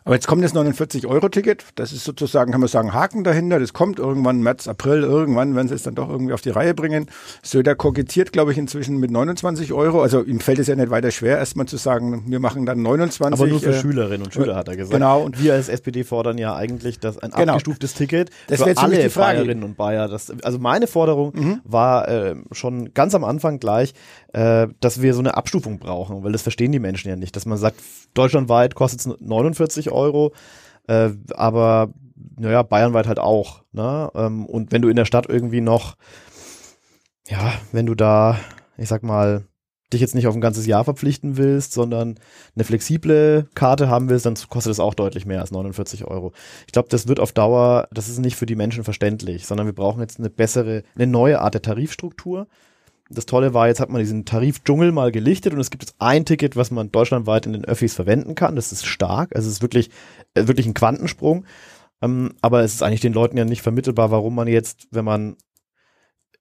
[0.05, 1.65] Aber jetzt kommt das 49-Euro-Ticket.
[1.75, 3.59] Das ist sozusagen, kann man sagen, Haken dahinter.
[3.61, 6.75] Das kommt irgendwann März, April, irgendwann, wenn sie es dann doch irgendwie auf die Reihe
[6.75, 7.07] bringen.
[7.43, 10.03] Söder kokettiert, glaube ich, inzwischen mit 29 Euro.
[10.03, 13.41] Also ihm fällt es ja nicht weiter schwer, erstmal zu sagen, wir machen dann 29.
[13.41, 14.95] Aber nur für äh, Schülerinnen und Schüler, hat er gesagt.
[14.95, 15.23] Genau.
[15.23, 17.53] Und wir als SPD fordern ja eigentlich das ein genau.
[17.53, 19.39] abgestuftes Ticket das für alle die Frage.
[19.39, 20.09] Bayerinnen und Bayer.
[20.09, 21.61] Das, also meine Forderung mhm.
[21.65, 23.95] war äh, schon ganz am Anfang gleich,
[24.33, 27.47] äh, dass wir so eine Abstufung brauchen, weil das verstehen die Menschen ja nicht, dass
[27.47, 27.77] man sagt,
[28.15, 30.33] deutschlandweit kostet es 49 Euro,
[30.87, 31.93] äh, aber
[32.37, 33.63] naja, bayernweit halt auch.
[33.73, 34.11] Ne?
[34.15, 35.97] Ähm, und wenn du in der Stadt irgendwie noch,
[37.29, 38.39] ja, wenn du da,
[38.77, 39.45] ich sag mal,
[39.93, 42.17] dich jetzt nicht auf ein ganzes Jahr verpflichten willst, sondern
[42.55, 46.33] eine flexible Karte haben willst, dann kostet es auch deutlich mehr als 49 Euro.
[46.67, 49.75] Ich glaube, das wird auf Dauer, das ist nicht für die Menschen verständlich, sondern wir
[49.75, 52.49] brauchen jetzt eine bessere, eine neue Art der Tarifstruktur
[53.11, 56.25] das Tolle war, jetzt hat man diesen Tarifdschungel mal gelichtet und es gibt jetzt ein
[56.25, 58.57] Ticket, was man deutschlandweit in den Öffis verwenden kann.
[58.57, 59.35] Das ist stark.
[59.35, 59.91] Also es ist wirklich,
[60.35, 61.45] äh, wirklich ein Quantensprung.
[62.03, 65.37] Ähm, aber es ist eigentlich den Leuten ja nicht vermittelbar, warum man jetzt, wenn man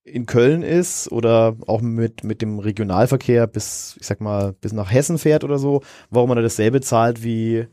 [0.03, 4.91] in Köln ist oder auch mit, mit dem Regionalverkehr bis, ich sag mal, bis nach
[4.91, 7.67] Hessen fährt oder so, warum man da dasselbe zahlt wie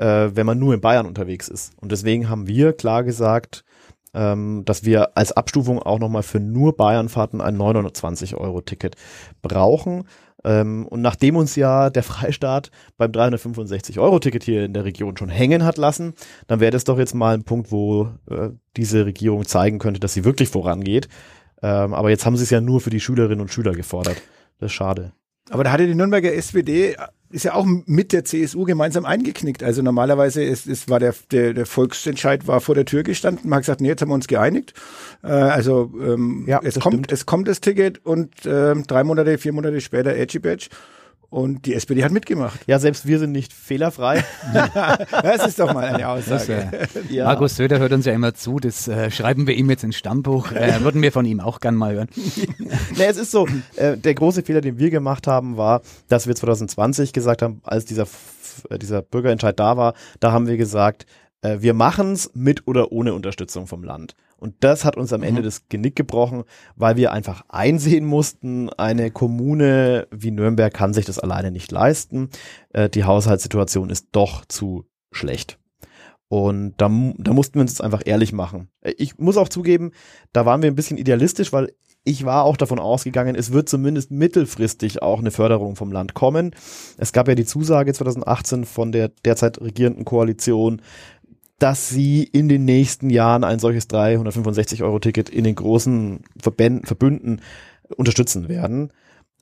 [0.00, 1.72] äh, wenn man nur in Bayern unterwegs ist.
[1.76, 3.64] Und deswegen haben wir klar gesagt,
[4.14, 8.96] ähm, dass wir als Abstufung auch nochmal für nur Bayernfahrten ein 920 Euro Ticket
[9.42, 10.04] brauchen.
[10.42, 15.64] Ähm, und nachdem uns ja der Freistaat beim 365-Euro-Ticket hier in der Region schon hängen
[15.64, 16.14] hat lassen,
[16.46, 20.14] dann wäre das doch jetzt mal ein Punkt, wo äh, diese Regierung zeigen könnte, dass
[20.14, 21.08] sie wirklich vorangeht.
[21.62, 24.22] Ähm, aber jetzt haben sie es ja nur für die Schülerinnen und Schüler gefordert.
[24.58, 25.12] Das ist schade.
[25.50, 26.96] Aber da hatte die Nürnberger SPD
[27.30, 29.62] ist ja auch mit der CSU gemeinsam eingeknickt.
[29.62, 33.48] Also normalerweise ist, ist war der, der, der Volksentscheid war vor der Tür gestanden.
[33.48, 34.74] Man hat gesagt, nee, jetzt haben wir uns geeinigt.
[35.22, 37.12] Äh, also ähm, ja, es kommt, stimmt.
[37.12, 40.68] es kommt das Ticket und äh, drei Monate, vier Monate später Edgy Badge.
[41.30, 42.58] Und die SPD hat mitgemacht.
[42.66, 44.24] Ja, selbst wir sind nicht fehlerfrei.
[45.22, 46.68] das ist doch mal eine Aussage.
[46.72, 47.24] Das, äh, ja.
[47.24, 50.50] Markus Söder hört uns ja immer zu, das äh, schreiben wir ihm jetzt ins Stammbuch.
[50.50, 52.08] Äh, würden wir von ihm auch gern mal hören.
[52.96, 56.34] nee, es ist so, äh, der große Fehler, den wir gemacht haben, war, dass wir
[56.34, 58.08] 2020 gesagt haben, als dieser,
[58.68, 61.06] äh, dieser Bürgerentscheid da war, da haben wir gesagt,
[61.42, 64.14] äh, wir machen's mit oder ohne Unterstützung vom Land.
[64.36, 65.44] Und das hat uns am Ende mhm.
[65.44, 71.18] das Genick gebrochen, weil wir einfach einsehen mussten, eine Kommune wie Nürnberg kann sich das
[71.18, 72.30] alleine nicht leisten.
[72.72, 75.58] Äh, die Haushaltssituation ist doch zu schlecht.
[76.28, 78.68] Und da, da mussten wir uns jetzt einfach ehrlich machen.
[78.80, 79.92] Äh, ich muss auch zugeben,
[80.32, 81.72] da waren wir ein bisschen idealistisch, weil
[82.04, 86.54] ich war auch davon ausgegangen, es wird zumindest mittelfristig auch eine Förderung vom Land kommen.
[86.96, 90.80] Es gab ja die Zusage 2018 von der derzeit regierenden Koalition,
[91.60, 97.40] dass sie in den nächsten Jahren ein solches 365-Euro-Ticket in den großen Verbänden, Verbünden
[97.96, 98.92] unterstützen werden.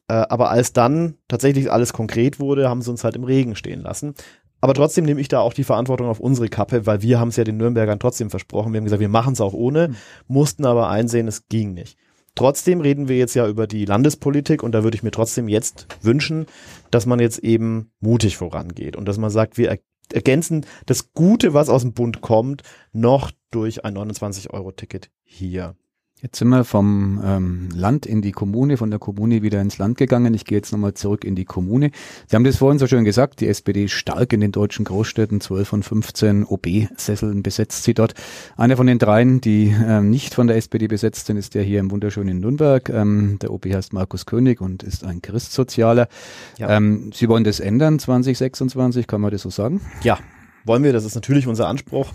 [0.09, 3.81] Äh, aber als dann tatsächlich alles konkret wurde, haben sie uns halt im Regen stehen
[3.81, 4.15] lassen.
[4.61, 7.37] Aber trotzdem nehme ich da auch die Verantwortung auf unsere Kappe, weil wir haben es
[7.37, 8.73] ja den Nürnbergern trotzdem versprochen.
[8.73, 9.97] Wir haben gesagt, wir machen es auch ohne, mhm.
[10.27, 11.97] mussten aber einsehen, es ging nicht.
[12.35, 15.87] Trotzdem reden wir jetzt ja über die Landespolitik und da würde ich mir trotzdem jetzt
[16.03, 16.47] wünschen,
[16.91, 19.71] dass man jetzt eben mutig vorangeht und dass man sagt, wir
[20.13, 25.77] ergänzen das Gute, was aus dem Bund kommt, noch durch ein 29-Euro-Ticket hier.
[26.21, 29.99] Jetzt sind wir vom ähm, Land in die Kommune, von der Kommune wieder ins Land
[29.99, 30.35] gegangen.
[30.35, 31.93] Ich gehe jetzt nochmal zurück in die Kommune.
[32.27, 35.69] Sie haben das vorhin so schön gesagt, die SPD stark in den deutschen Großstädten, 12
[35.69, 38.15] von 15 OB-Sesseln besetzt sie dort.
[38.57, 41.79] Einer von den dreien, die ähm, nicht von der SPD besetzt sind, ist der hier
[41.79, 42.89] im wunderschönen Nürnberg.
[42.89, 46.09] Ähm, der OB heißt Markus König und ist ein Christsozialer.
[46.57, 46.77] Ja.
[46.77, 49.81] Ähm, sie wollen das ändern 2026, kann man das so sagen?
[50.03, 50.19] Ja,
[50.65, 50.93] wollen wir.
[50.93, 52.13] Das ist natürlich unser Anspruch.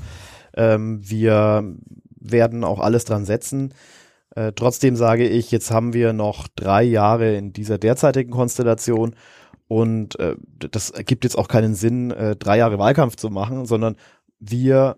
[0.55, 1.73] Ähm, wir
[2.23, 3.73] werden auch alles dran setzen.
[4.35, 9.15] Äh, trotzdem sage ich, jetzt haben wir noch drei Jahre in dieser derzeitigen Konstellation
[9.67, 13.95] und äh, das ergibt jetzt auch keinen Sinn, äh, drei Jahre Wahlkampf zu machen, sondern
[14.39, 14.97] wir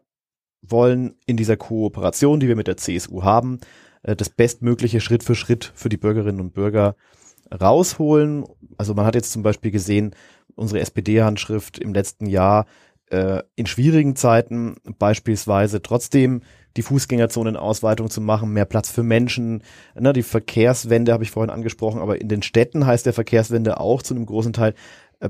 [0.62, 3.60] wollen in dieser Kooperation, die wir mit der CSU haben,
[4.04, 6.96] äh, das bestmögliche Schritt für Schritt für die Bürgerinnen und Bürger
[7.54, 8.46] rausholen.
[8.78, 10.16] Also man hat jetzt zum Beispiel gesehen,
[10.56, 12.66] unsere SPD-Handschrift im letzten Jahr
[13.10, 16.42] äh, in schwierigen Zeiten beispielsweise trotzdem
[16.78, 19.64] die Fußgängerzonenausweitung zu machen, mehr Platz für Menschen.
[19.98, 24.02] Ne, die Verkehrswende habe ich vorhin angesprochen, aber in den Städten heißt der Verkehrswende auch
[24.02, 24.74] zu einem großen Teil
[25.20, 25.30] äh,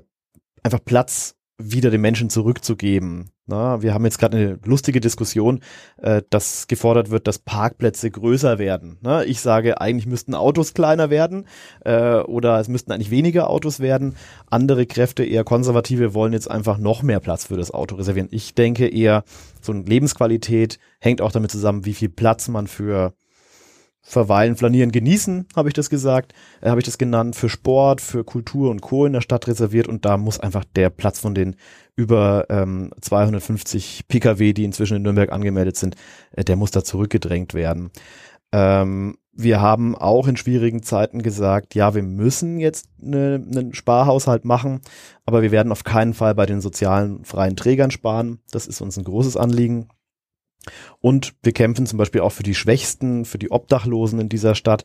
[0.63, 3.31] einfach Platz wieder den Menschen zurückzugeben.
[3.47, 5.61] Na, wir haben jetzt gerade eine lustige Diskussion,
[5.97, 8.97] äh, dass gefordert wird, dass Parkplätze größer werden.
[9.01, 11.47] Na, ich sage, eigentlich müssten Autos kleiner werden
[11.85, 14.15] äh, oder es müssten eigentlich weniger Autos werden.
[14.49, 18.29] Andere Kräfte, eher konservative, wollen jetzt einfach noch mehr Platz für das Auto reservieren.
[18.31, 19.23] Ich denke eher,
[19.61, 23.13] so eine Lebensqualität hängt auch damit zusammen, wie viel Platz man für
[24.07, 28.23] Verweilen, Flanieren, Genießen, habe ich das gesagt, äh, habe ich das genannt, für Sport, für
[28.23, 29.07] Kultur und Co.
[29.07, 31.55] in der Stadt reserviert und da muss einfach der Platz von den
[31.95, 35.95] über ähm, 250 Pkw, die inzwischen in Nürnberg angemeldet sind,
[36.33, 37.89] äh, der muss da zurückgedrängt werden.
[38.51, 44.45] Ähm, wir haben auch in schwierigen Zeiten gesagt, ja, wir müssen jetzt ne, einen Sparhaushalt
[44.45, 44.81] machen,
[45.25, 48.37] aber wir werden auf keinen Fall bei den sozialen freien Trägern sparen.
[48.51, 49.89] Das ist uns ein großes Anliegen.
[51.01, 54.83] Und wir kämpfen zum Beispiel auch für die Schwächsten, für die Obdachlosen in dieser Stadt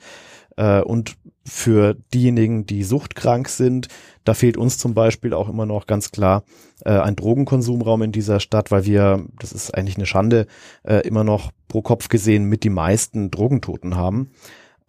[0.57, 3.89] äh, und für diejenigen, die suchtkrank sind.
[4.25, 6.45] Da fehlt uns zum Beispiel auch immer noch ganz klar
[6.85, 10.47] äh, ein Drogenkonsumraum in dieser Stadt, weil wir, das ist eigentlich eine Schande,
[10.85, 14.31] äh, immer noch pro Kopf gesehen mit die meisten Drogentoten haben.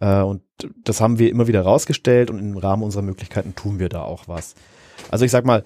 [0.00, 0.42] Äh, und
[0.84, 4.28] das haben wir immer wieder rausgestellt und im Rahmen unserer Möglichkeiten tun wir da auch
[4.28, 4.54] was.
[5.10, 5.64] Also ich sag mal,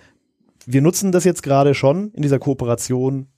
[0.66, 3.28] wir nutzen das jetzt gerade schon in dieser Kooperation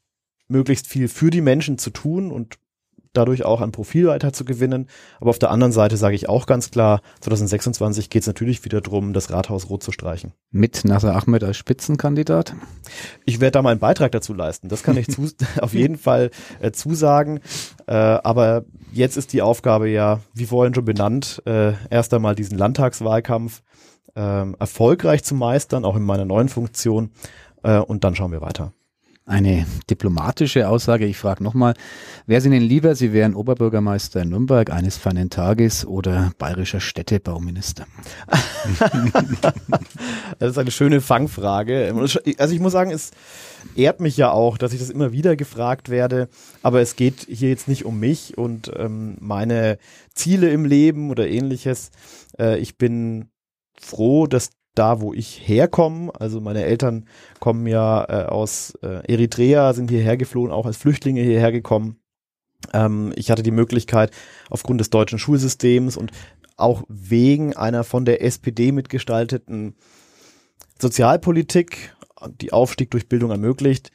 [0.49, 2.59] möglichst viel für die Menschen zu tun und
[3.13, 4.87] dadurch auch ein Profil weiter zu gewinnen.
[5.21, 8.81] Aber auf der anderen Seite sage ich auch ganz klar, 2026 geht es natürlich wieder
[8.81, 10.33] darum, das Rathaus rot zu streichen.
[10.51, 12.55] Mit Nasser Ahmed als Spitzenkandidat?
[13.25, 14.69] Ich werde da meinen Beitrag dazu leisten.
[14.69, 15.29] Das kann ich zu,
[15.61, 16.31] auf jeden Fall
[16.61, 17.41] äh, zusagen.
[17.87, 22.59] Äh, aber jetzt ist die Aufgabe ja, wie vorhin schon benannt, äh, erst einmal diesen
[22.59, 23.63] Landtagswahlkampf
[24.15, 27.11] äh, erfolgreich zu meistern, auch in meiner neuen Funktion.
[27.63, 28.73] Äh, und dann schauen wir weiter.
[29.29, 31.05] Eine diplomatische Aussage.
[31.05, 31.75] Ich frage nochmal,
[32.25, 37.87] wäre es Ihnen lieber, Sie wären Oberbürgermeister in Nürnberg eines feinen Tages oder bayerischer Städtebauminister?
[40.39, 41.93] das ist eine schöne Fangfrage.
[42.39, 43.11] Also ich muss sagen, es
[43.77, 46.31] ehrt mich ja auch, dass ich das immer wieder gefragt werde.
[46.63, 49.77] Aber es geht hier jetzt nicht um mich und ähm, meine
[50.15, 51.91] Ziele im Leben oder ähnliches.
[52.39, 53.29] Äh, ich bin
[53.79, 56.13] froh, dass da, wo ich herkomme.
[56.19, 57.07] Also meine Eltern
[57.41, 62.01] kommen ja äh, aus äh, Eritrea, sind hierher geflohen, auch als Flüchtlinge hierher gekommen.
[62.73, 64.13] Ähm, ich hatte die Möglichkeit,
[64.51, 66.13] aufgrund des deutschen Schulsystems und
[66.57, 69.77] auch wegen einer von der SPD mitgestalteten
[70.81, 71.95] Sozialpolitik,
[72.41, 73.91] die Aufstieg durch Bildung ermöglicht,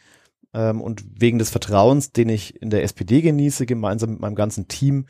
[0.54, 4.68] ähm, und wegen des Vertrauens, den ich in der SPD genieße, gemeinsam mit meinem ganzen
[4.68, 5.08] Team,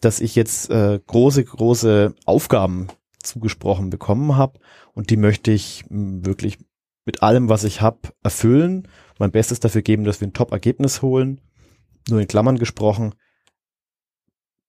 [0.00, 2.88] dass ich jetzt äh, große, große Aufgaben
[3.24, 4.58] zugesprochen bekommen habe
[4.94, 6.58] und die möchte ich wirklich
[7.04, 11.40] mit allem, was ich habe, erfüllen, mein Bestes dafür geben, dass wir ein Top-Ergebnis holen.
[12.08, 13.14] Nur in Klammern gesprochen,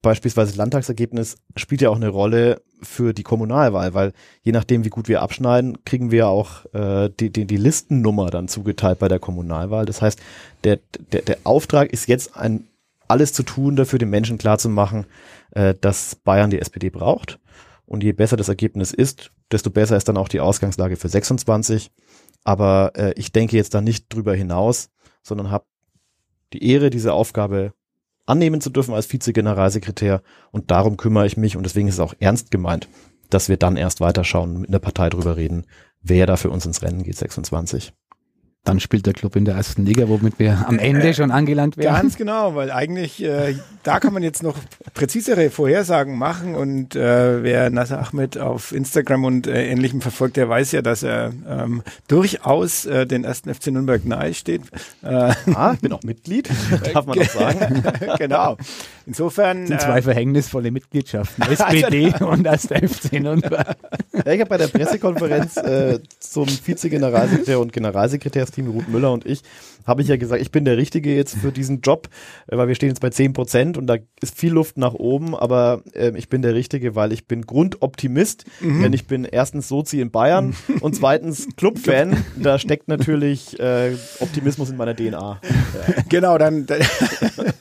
[0.01, 4.13] beispielsweise Landtagsergebnis spielt ja auch eine Rolle für die Kommunalwahl, weil
[4.43, 8.47] je nachdem, wie gut wir abschneiden, kriegen wir auch äh, die, die, die Listennummer dann
[8.47, 9.85] zugeteilt bei der Kommunalwahl.
[9.85, 10.21] Das heißt,
[10.63, 10.79] der,
[11.11, 12.67] der, der Auftrag ist jetzt ein
[13.07, 15.05] alles zu tun, dafür den Menschen klarzumachen,
[15.51, 17.39] äh, dass Bayern die SPD braucht
[17.85, 21.91] und je besser das Ergebnis ist, desto besser ist dann auch die Ausgangslage für 26.
[22.43, 24.89] Aber äh, ich denke jetzt da nicht drüber hinaus,
[25.23, 25.65] sondern habe
[26.53, 27.73] die Ehre, diese Aufgabe
[28.25, 30.21] annehmen zu dürfen als Vize-Generalsekretär.
[30.51, 32.87] Und darum kümmere ich mich und deswegen ist es auch ernst gemeint,
[33.29, 35.65] dass wir dann erst weiterschauen, mit der Partei drüber reden,
[36.01, 37.93] wer da für uns ins Rennen geht, 26
[38.65, 41.93] dann spielt der Club in der ersten Liga, womit wir am Ende schon angelangt werden.
[41.93, 44.56] Ganz genau, weil eigentlich äh, da kann man jetzt noch
[44.95, 50.49] präzisere Vorhersagen machen und äh, wer Nasser Ahmed auf Instagram und äh, Ähnlichem verfolgt, der
[50.49, 54.63] weiß ja, dass er ähm, durchaus äh, den ersten FC Nürnberg nahe steht.
[55.04, 56.49] Äh, ah, ich bin auch Mitglied,
[56.93, 57.84] darf man auch sagen.
[58.17, 58.58] genau.
[59.06, 59.62] Insofern.
[59.62, 63.78] Das sind zwei äh, verhängnisvolle Mitgliedschaften, SPD also, und das FC Nürnberg.
[64.13, 67.71] Ja, ich habe bei der Pressekonferenz äh, zum Vize-Generalsekretär und
[68.55, 69.41] Generalsekretärsteam, Ruth Müller und ich,
[69.85, 72.09] habe ich ja gesagt, ich bin der Richtige jetzt für diesen Job,
[72.47, 75.35] äh, weil wir stehen jetzt bei 10 Prozent und da ist viel Luft nach oben,
[75.35, 78.81] aber äh, ich bin der Richtige, weil ich bin Grundoptimist, mhm.
[78.81, 80.77] denn ich bin erstens Sozi in Bayern mhm.
[80.81, 82.23] und zweitens Clubfan.
[82.37, 85.41] da steckt natürlich äh, Optimismus in meiner DNA.
[85.41, 86.03] Ja.
[86.09, 86.81] Genau, dann, dann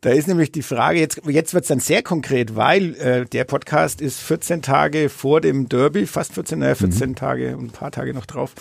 [0.00, 3.44] Da ist nämlich die Frage, jetzt, jetzt wird es dann sehr konkret, weil äh, der
[3.44, 7.14] Podcast ist 14 Tage vor dem Derby, fast 14, naja, 14 mhm.
[7.14, 8.54] Tage und ein paar Tage noch drauf.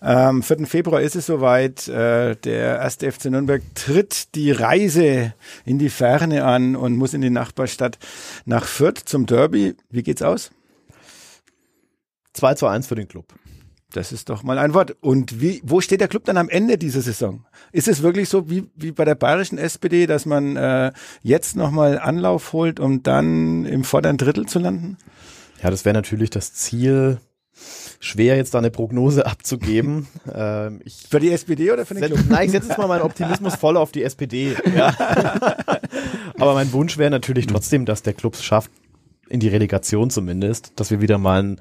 [0.00, 0.66] Am 4.
[0.66, 1.88] Februar ist es soweit.
[1.88, 5.32] Äh, der erste FC Nürnberg tritt die Reise
[5.64, 7.98] in die Ferne an und muss in die Nachbarstadt
[8.44, 9.74] nach Fürth zum Derby.
[9.90, 10.50] Wie geht's aus?
[12.34, 13.32] 2 zu 1 für den Club.
[13.92, 14.96] Das ist doch mal ein Wort.
[15.00, 17.46] Und wie, wo steht der Club dann am Ende dieser Saison?
[17.72, 21.98] Ist es wirklich so wie, wie bei der bayerischen SPD, dass man äh, jetzt nochmal
[21.98, 24.98] Anlauf holt, um dann im vorderen Drittel zu landen?
[25.62, 27.18] Ja, das wäre natürlich das Ziel.
[28.00, 30.08] Schwer jetzt da eine Prognose abzugeben.
[30.34, 32.18] ähm, für die SPD oder für den Club?
[32.28, 34.56] Nein, ich setze jetzt mal meinen Optimismus voll auf die SPD.
[34.76, 34.94] Ja.
[36.38, 38.70] Aber mein Wunsch wäre natürlich trotzdem, dass der Club es schafft,
[39.28, 41.60] in die Relegation zumindest, dass wir wieder mal ein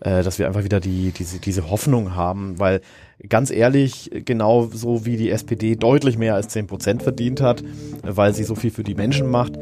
[0.00, 2.80] äh, dass wir einfach wieder die, diese, diese Hoffnung haben, weil
[3.28, 7.62] ganz ehrlich, genau so wie die SPD deutlich mehr als 10 Prozent verdient hat,
[8.02, 9.52] weil sie so viel für die Menschen macht,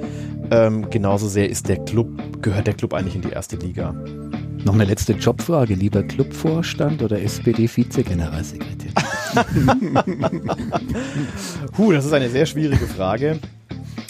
[0.50, 3.94] ähm, genauso sehr ist der Club, gehört der Club eigentlich in die erste Liga.
[4.64, 8.92] Noch eine letzte Jobfrage, lieber Clubvorstand oder SPD-Vize-Generalsekretär?
[11.72, 13.38] Puh, das ist eine sehr schwierige Frage.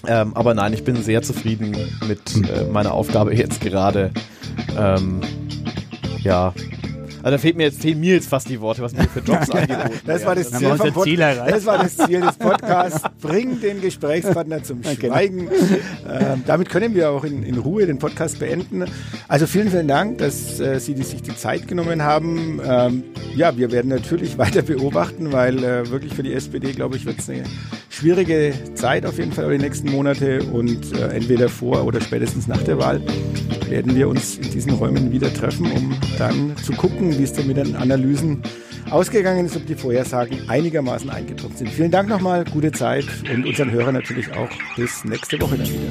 [0.07, 4.13] Ähm, aber nein, ich bin sehr zufrieden mit äh, meiner Aufgabe jetzt gerade.
[4.79, 5.21] Ähm,
[6.25, 6.53] ja.
[7.25, 9.49] Also da fehlt mir jetzt, fehlen mir jetzt fast die Worte, was mir für Jobs
[9.51, 13.01] angeboten das war das, Ziel vom Pod Ziel das war das Ziel des Podcasts.
[13.23, 15.15] Bring den Gesprächspartner zum genau.
[15.15, 15.49] Schweigen.
[16.07, 18.85] Ähm, damit können wir auch in, in, Ruhe den Podcast beenden.
[19.27, 22.61] Also vielen, vielen Dank, dass äh, Sie die, sich die Zeit genommen haben.
[22.63, 27.07] Ähm, ja, wir werden natürlich weiter beobachten, weil äh, wirklich für die SPD, glaube ich,
[27.07, 27.45] wird es eine
[27.95, 32.47] schwierige Zeit auf jeden Fall über die nächsten Monate und äh, entweder vor oder spätestens
[32.49, 33.01] nach der Wahl
[33.69, 37.47] werden wir uns in diesen Räumen wieder treffen, um dann zu gucken, wie es denn
[37.47, 38.43] mit den Analysen
[38.91, 41.71] ausgegangen ist, ob die Vorhersagen einigermaßen eingetroffen sind.
[41.71, 45.89] Vielen Dank nochmal, gute Zeit und unseren Hörern natürlich auch bis nächste Woche dann wieder.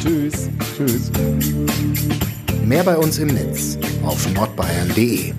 [0.00, 0.48] Tschüss.
[0.76, 1.10] Tschüss.
[2.64, 5.32] Mehr bei uns im Netz auf nordbayern.de